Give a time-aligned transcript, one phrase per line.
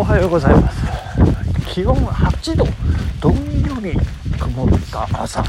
[0.00, 0.80] おはようございます。
[1.74, 2.64] 気温8度。
[3.20, 3.92] どんより
[4.38, 5.44] 曇った朝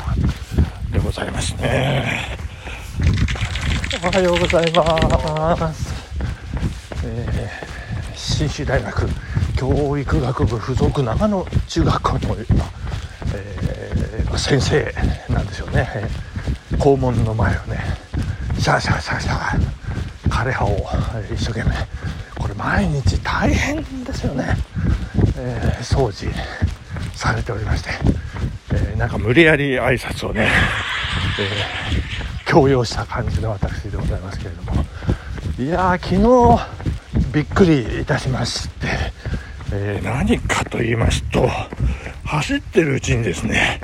[0.91, 2.37] でございますね。
[4.03, 5.93] おはようございます、
[7.05, 9.07] えー、信州大学
[9.55, 12.65] 教育学部附属長野中学校の今、
[13.33, 14.93] えー先生
[15.33, 15.87] なんでしょうね、
[16.77, 17.79] 校門の前をね
[18.59, 20.75] シャーシャーシャーシャー枯葉を
[21.33, 21.71] 一生懸命
[22.41, 24.55] これ毎日大変ですよね、
[25.37, 26.31] えー掃除
[27.15, 27.89] されておりまして、
[28.73, 30.49] えーなんか無理やり挨拶をね、
[31.39, 34.85] えー強要した感じの私でございますけれども。
[35.59, 36.15] いやー昨
[37.19, 38.87] 日びっくりいたしまして、
[39.71, 41.47] えー何かと言いますと
[42.25, 43.79] 走ってるうちにですね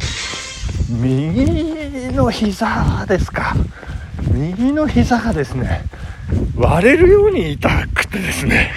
[0.89, 3.55] 右の膝ですか。
[4.31, 5.83] 右の膝がですね
[6.55, 7.69] 割れるように痛
[8.17, 8.71] くてですね。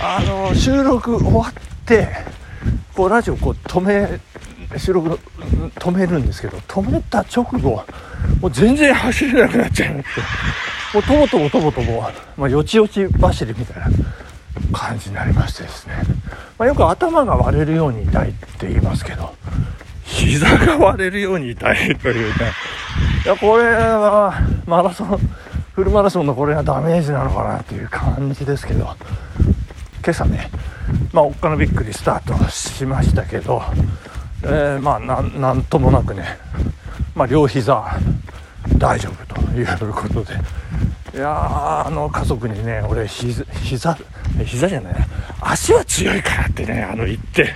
[0.00, 1.52] あの収録終わっ
[1.84, 2.08] て
[2.94, 4.20] こうラジオこう止め
[4.78, 5.18] 収録
[5.74, 7.84] 止めるんですけど止めた直後
[8.40, 10.20] もう全然走れなくなっちゃいまして
[10.94, 12.02] もうとぼとぼとぼとぼ、
[12.36, 15.94] まあ、よちよち走りみたいな感じになりましてですね、
[16.58, 19.34] まあ、よく頭が割れるように痛いって言いますけど
[20.04, 22.52] 膝が割れるように痛いというね。
[23.24, 25.18] いやこれはマラソン
[25.78, 28.96] フルマラソンのこれがダメージなのかなっていう感じですけど。
[30.02, 30.50] 今朝ね
[31.12, 33.62] まあおっかなびっくりスタートしましたけど、
[34.42, 36.36] えーまあなんともなくね、
[37.14, 37.96] まあ、両膝
[38.76, 40.34] 大丈夫ということで。
[41.14, 43.96] いやーあの家族にね俺膝膝
[44.44, 44.94] 膝じゃない。
[45.40, 47.54] 足は強いからってねあの言って。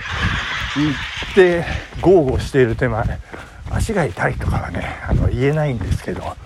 [0.77, 1.65] 言って
[1.99, 3.03] 豪語している手前。
[3.69, 6.37] 足が痛いとかはねあの言えないんですけど。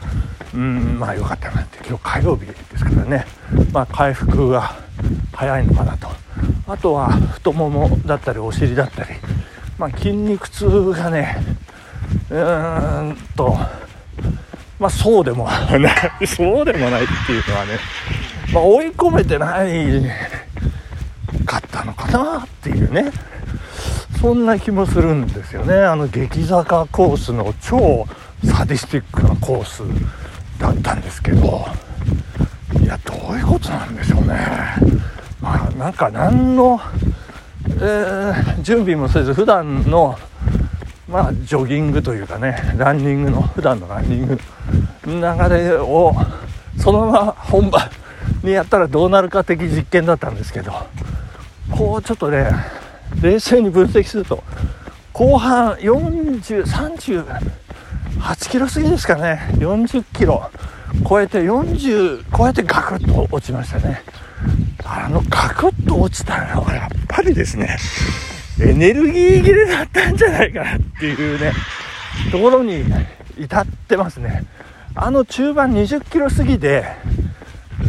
[0.57, 3.27] うんまあよかったなって今日火曜日ですからね。
[3.71, 4.75] まあ回復が
[5.31, 6.07] 早いのかなと。
[6.67, 9.09] あとは太ももだったりお尻だったり。
[9.77, 11.37] まあ筋肉痛がね
[12.31, 13.55] うーんと。
[14.79, 16.25] まあそうでもない。
[16.25, 17.73] そうでもないっていうのはね。
[18.51, 20.03] まあ追い込めてない
[21.45, 23.11] かったのかなっていうね。
[24.19, 25.75] そんな気もするんですよね。
[25.75, 28.07] あの激坂コースの超
[28.43, 29.83] サディスティックなコース
[30.59, 31.65] だったんですけど
[32.81, 34.35] いやどういうことなんでしょうね。
[35.41, 36.79] まあなんか何の、
[37.79, 40.17] えー準備もせず普段の
[41.07, 44.37] まあジョギングというかねランニングの普段のランニング
[45.05, 46.13] 流れを
[46.77, 47.89] そのまま本番
[48.43, 50.73] にやったらどうなるか的実験だったんですけど
[51.71, 52.49] こうちょっとね
[53.21, 54.43] 冷静に分析すると
[55.13, 57.25] 後半4030
[58.19, 59.49] 8キロ過ぎですかね。
[59.53, 60.49] 40キロ。
[61.07, 64.01] 超えて40超えてガクッと落ちましたね。
[64.85, 67.77] あのガクッと落ちたのはやっぱりですね
[68.61, 71.51] エネルギー切れだったんじゃないかなっていうね
[72.31, 72.83] ところに
[73.37, 74.45] 至ってますね。
[74.95, 76.85] あの中盤20キロ過ぎで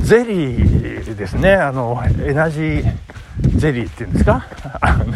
[0.03, 1.55] ゼリーですね。
[1.55, 2.93] あのエナジー
[3.56, 4.45] ゼリーっていうんですか？
[4.81, 5.06] あの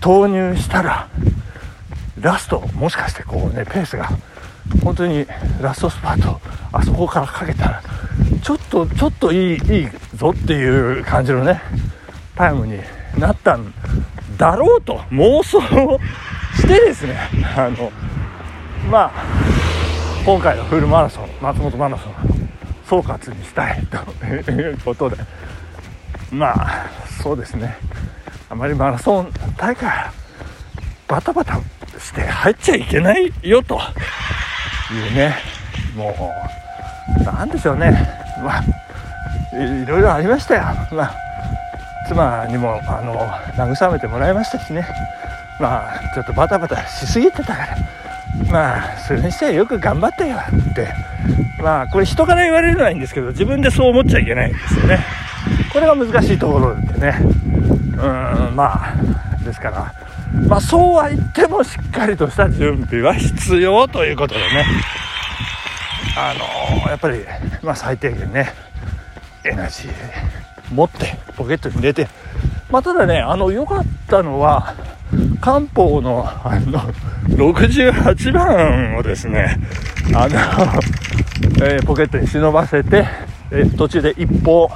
[0.00, 1.08] 投入したら
[2.22, 4.08] ラストもしかしてこうねペースが
[4.82, 5.26] 本当に
[5.60, 6.40] ラストスパート
[6.72, 7.82] あそこからかけたら
[8.42, 11.60] ちょっとちょっといいいいぞっていう感じのね
[12.36, 12.78] タイムに
[13.18, 13.74] なったん
[14.38, 15.98] だろうと妄想を
[16.54, 17.18] してですね
[17.56, 17.92] あの
[18.90, 19.24] まあ
[20.24, 22.12] 今回のフルマラソン松本マラソン
[22.86, 25.16] 総括にしたいということで
[26.30, 26.86] まあ
[27.22, 27.76] そうですね。
[28.52, 29.90] あまりマラソン大会
[31.08, 31.58] バタバタ
[32.02, 33.80] して入っちゃいけないよと。
[34.92, 35.36] いうね。
[35.96, 36.14] も
[37.20, 37.90] うなんでしょうね。
[38.42, 38.62] まあ
[39.56, 40.62] いいろいろありましたよ。
[40.92, 41.14] まあ
[42.08, 43.14] 妻にもあの
[43.56, 44.86] 慰めてもらいましたしね。
[45.60, 47.76] まあちょっとバタバタしすぎてたから。
[48.50, 50.88] まあそれにしてはよく頑張ったよって。
[51.62, 55.04] まあこれ人から言われるのはいいんですけど自分でそう思っちゃいけないんですよね。
[55.72, 57.18] これが難しいところでね。
[57.22, 58.94] うんまあ
[59.44, 59.92] ですから
[60.48, 64.66] まあそうは言ってもしっかりとした準備は必要ということでね。
[66.16, 66.34] あ
[66.84, 67.20] のやっぱり
[67.62, 68.52] まあ最低限ね
[69.44, 69.92] エナジー
[70.74, 72.08] 持ってポケットに入れて。
[72.70, 74.74] まあただねあの良かったのは
[75.42, 76.80] 漢方のあの
[77.28, 79.58] 68番をですね
[80.14, 80.36] あの、
[81.66, 83.04] えーポケットに忍ばせて、
[83.50, 84.70] えー途中で一歩、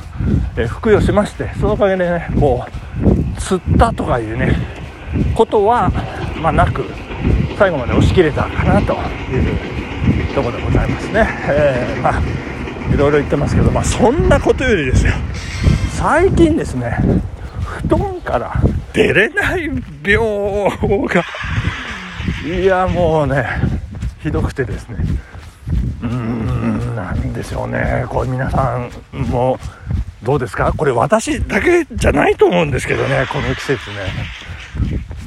[0.56, 4.54] えー服用しましてそのおかげでねこう釣ったとかいうね
[5.34, 5.90] ことは
[6.40, 6.84] まあなく
[7.58, 8.94] 最後まで押し切れたかなと
[9.32, 12.22] いうところでございますね、えーまあ
[12.92, 15.12] いろいろ言ってますけどまあそんなことよりですよ。
[15.90, 16.96] 最近ですね
[17.82, 18.54] 布団から
[18.92, 19.68] 出れない
[20.04, 21.24] 病が
[22.44, 23.44] いやもうね
[24.22, 24.98] ひどくてですね。
[26.02, 28.06] うーんなんでしょうね。
[28.08, 28.90] これ皆さん
[29.30, 29.58] も
[30.22, 30.72] どうですか？
[30.72, 33.96] これ私だけじゃないと思うんですけどねこの季節ね。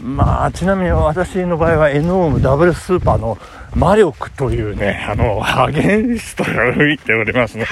[0.04, 3.38] まあちなみに私の場合は N オームダブルスーパーの
[3.76, 7.72] 魔力というねあのアゲンストが吹いておりますので。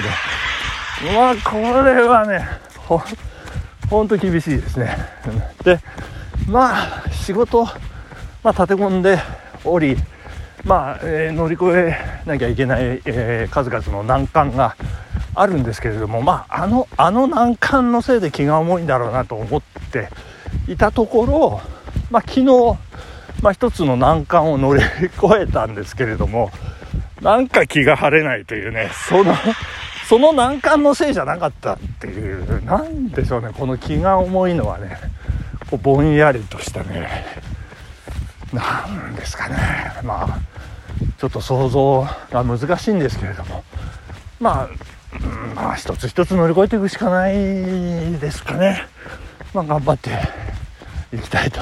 [1.14, 2.44] まあこれはね
[2.76, 3.00] ほ
[3.88, 4.96] ほんと厳しいですね。
[5.64, 5.78] で
[6.48, 7.70] まあ仕事、ま
[8.44, 9.18] あ、立て込んで
[9.64, 9.96] おり
[10.64, 11.96] まあ、えー、乗り越え
[12.26, 14.76] なきゃいけない、えー、数々の難関が
[15.34, 20.08] あるんですけれどもまああのあの難関のせいで気が重いんだろうなと思って
[20.68, 21.60] いたところ
[22.10, 22.44] まあ昨日、
[23.42, 26.50] まあ、一つの難関を乗り越えたんですけれども
[27.20, 29.34] なんか気が晴れないというねその
[30.08, 34.98] その難関のせいじゃなかったっていうなんでしょうねこの気が重いのはね
[35.70, 37.26] こうぼんやりとしたね
[38.52, 39.56] なんですかね。
[40.02, 40.38] まあ
[41.18, 43.64] ちょっと想像が難しいんですけれども
[44.40, 44.68] まあ、
[45.14, 48.86] うん、まあ一つ一つ乗り越えていくしかないですかね。
[49.54, 50.10] まあ頑張って
[51.12, 51.60] いきたいと。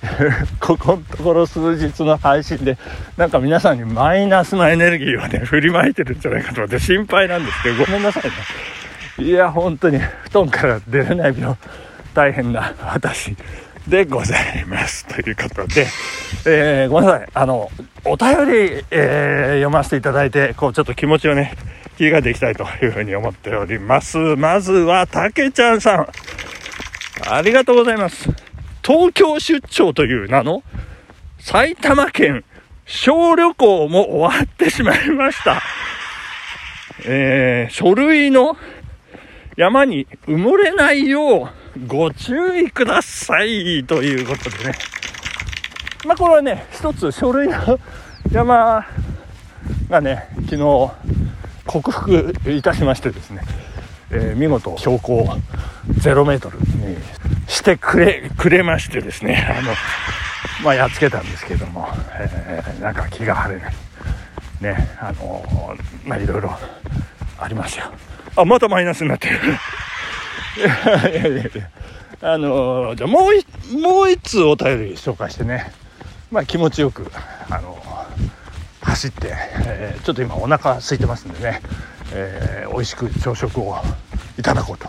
[0.60, 2.78] ここのところ数日の配信で
[3.16, 9.28] なんか皆さんにマイナスなエネルギーをね振りまいてるんじゃないかと思って心配なんですけどごめんなさいね。
[9.28, 11.56] いや本当に布団から出れない病
[12.14, 13.36] 大変な私
[13.88, 15.06] でございます。
[15.06, 15.86] ということで、
[16.46, 17.28] えー、ごめんなさい。
[17.34, 17.70] あの
[18.04, 21.56] お便り、えー、読ませていただいてこうちょっと気持ちをね
[21.96, 24.16] 切り替えていきたいというふうに思っております。
[24.16, 26.06] まずはたけちゃんさん。
[27.26, 28.28] ありがとうございます
[28.82, 30.62] 東京出張という名の
[31.38, 32.44] 埼玉県
[32.86, 35.60] 小旅行も終わってしまいました。
[37.04, 38.56] えー、書類の
[39.56, 44.74] 山に埋もれないようご注意くださいということでね。
[46.06, 47.78] まあこれはね、一つ書類の
[48.32, 48.86] 山
[49.90, 50.90] がね、昨日
[51.66, 53.42] 克服いたしましてですね、
[54.10, 55.28] えー、見事標高
[55.94, 56.58] 0メートル。
[56.58, 56.96] に
[57.46, 59.72] してくれ、くれましてですね、 あの、
[60.62, 63.72] まあ、やっつけたんですけども、えー、なんか気が晴れない。
[64.60, 66.58] ね、あのまあ、いろいろ
[67.38, 67.86] ありますよ。
[68.36, 69.38] あ、またマイナスになってる。
[70.58, 71.68] いやいやいや
[72.20, 75.70] あのじゃあもうもう一通お便り紹介してね、
[76.32, 77.08] まあ、気持ちよく、
[77.48, 77.78] あの
[78.82, 79.28] 走って、
[79.66, 81.60] えー、ちょっと今お腹空いてますんでね、
[82.12, 83.76] えー、美味しく朝食を
[84.36, 84.88] いただこうと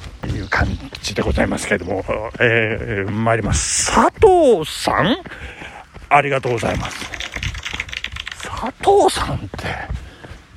[0.50, 0.68] 感
[1.02, 2.04] じでございますけれども、
[2.40, 3.94] えー、参ります。
[3.94, 5.18] 佐藤さん？
[6.10, 7.06] ありがとうございます。
[8.42, 9.48] 佐藤さんって、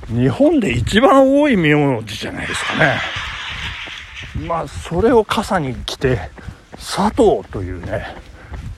[0.09, 3.00] 日本で一番多い名字じゃないですかね。
[4.47, 6.19] まあ、それを傘に来て、
[6.73, 8.17] 佐藤というね、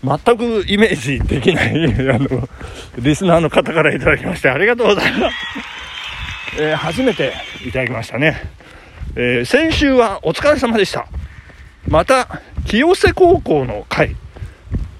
[0.03, 2.49] 全くイメージできないあの、
[2.99, 5.37] リスナーの方からいただきましてありがとうございます。
[6.61, 7.33] えー、初めて
[7.67, 8.43] いただきましたね。
[9.17, 11.07] えー、先週はお疲れ様でした。
[11.87, 14.17] また、清瀬高校の会、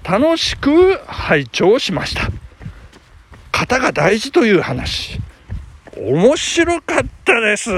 [0.03, 2.29] 楽しく拝聴しました。
[3.51, 5.19] 型が大事という話、
[5.97, 7.71] 面白かったです。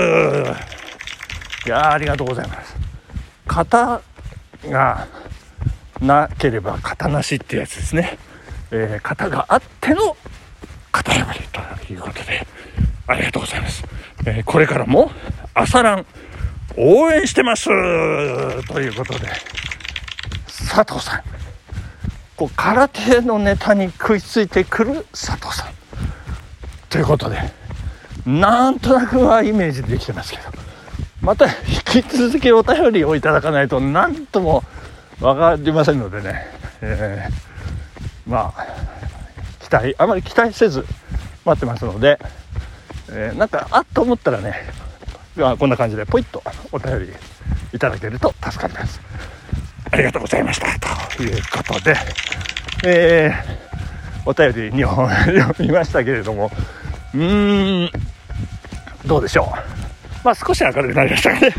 [1.66, 2.76] いやありがとうございます。
[3.48, 4.02] 型
[4.66, 5.08] が
[6.00, 8.20] なければ型なしってやつですね。
[8.70, 10.16] えー、型があっての
[10.92, 11.40] 型破り
[11.88, 12.46] ということで、
[13.08, 13.84] ありがとうございます。
[14.28, 15.10] えー、これからも
[15.56, 16.06] 朝ラン
[16.78, 17.66] 応援してます。
[18.68, 19.28] ということで、
[20.48, 21.24] 佐藤さん。
[22.36, 25.74] こう空手のネタに食いついてくる佐藤さん。
[26.88, 27.38] ということで、
[28.28, 30.44] なんとなくはイメージできてますけど、
[31.22, 34.64] また引き続きお便りをいただかないと何とも
[35.20, 36.46] 分かりませんのでね、
[36.82, 38.68] えー、まあ、
[39.60, 40.86] 期待、あまり期待せず
[41.44, 42.20] 待ってますので、
[43.10, 44.54] えー、なんか、あっと思ったらね、
[45.38, 46.42] こんな感じでポイッと
[46.72, 47.14] お便り
[47.74, 49.00] いただけると助かります。
[49.92, 51.16] ありがとうございました。
[51.16, 51.96] ということで、
[52.86, 56.52] えー、お便り2本読みましたけれども、
[57.14, 57.92] うーん、
[59.06, 60.26] どうでしょう。
[60.26, 61.54] まあ少し明るくなりましたね。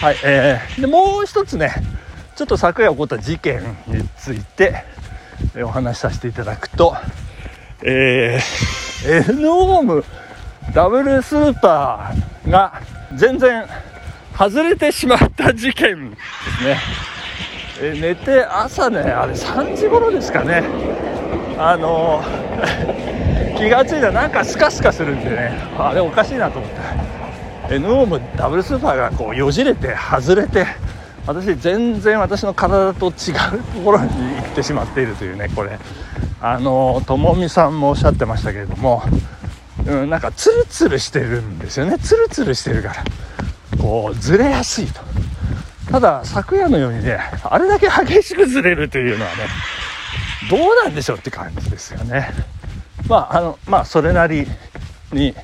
[0.00, 1.72] はい、えー、で、もう一つね、
[2.36, 4.84] ちょっと昨夜起こった事件について、
[5.54, 6.94] えお話しさせていただくと、
[7.82, 10.04] えー、N オーム
[10.74, 12.80] ダブルスーパーが
[13.14, 13.66] 全然
[14.36, 16.78] 外れてしまった事件ですね。
[17.82, 20.62] え寝て朝ね、あれ3時頃ですかね。
[21.58, 22.22] あの
[23.58, 27.10] 気がついたらなんかスカスカするんでね、あれおかしいなと思って。
[27.74, 30.66] N オームダブルスーパーがこうよじれて外れて、
[31.26, 35.78] 私全然私の体と違うところに行ってしまっているというねこれ
[36.40, 39.02] あのともみさんもおっしゃってましたけれども、
[39.86, 41.98] うん、なんかツルツルしてるんですよね。
[41.98, 43.04] ツルツルしてるから。
[43.78, 45.00] こうずれやすいと。
[45.90, 49.38] ただ昨夜のようにねあれだけ激しくずれるというのはね
[50.48, 52.30] どうなんでしょうって感じですよね。
[53.08, 54.46] まああのまあそれなり
[55.12, 55.34] に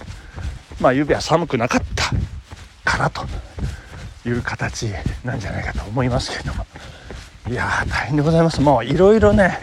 [0.80, 2.10] まあ指は寒くなかった
[2.84, 3.26] からと
[4.28, 4.86] いう形
[5.24, 6.66] なんじゃないかと思いますけれども。
[7.48, 8.60] いやー大変でございます。
[8.60, 9.58] もういろいろね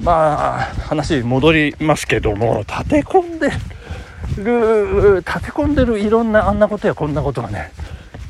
[0.00, 3.50] まあ話戻りますけども立て込んで
[4.36, 7.72] る立て込んでるいろんなあんなことやこんなことがね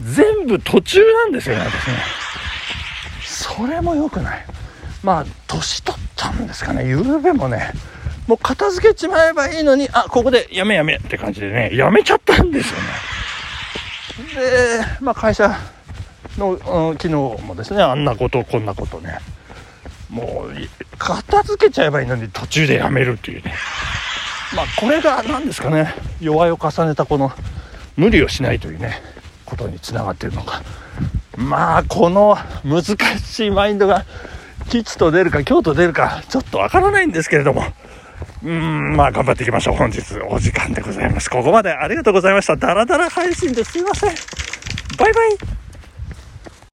[0.02, 1.94] 全部途中なんですよね私ね。
[3.24, 4.46] それも良くない。
[5.02, 6.86] まあ年取ったんですかね。
[6.86, 7.72] ゆうべもね
[8.26, 12.86] もう片付けちまえばいいのにあここでやめやめって感じでねやめちゃったんですよね。
[14.34, 15.56] で、まあ、会社
[16.36, 19.18] の、うん、昨日もですねあんなことこんなことね。
[20.08, 23.54] もう片付けちゃえばいいのに途中でやめるっていうね。
[24.54, 25.94] まあこれが何ですかね。
[26.20, 27.32] 弱いを重ねたこの
[27.96, 29.00] 無理をしないというね
[29.44, 30.62] ことにつながっているのか。
[31.36, 34.04] まあこの難しいマインドが
[34.68, 37.64] 吉と出るか京と出るかちょっとわからないんですけれども。
[38.42, 39.76] うーんまあ頑張っていきましょう。
[39.76, 41.30] 本日お時間でございます。
[41.30, 42.56] ここまでありがとうございました。
[42.56, 44.14] ダラダラ配信ですいません。
[44.98, 45.69] バイバイ。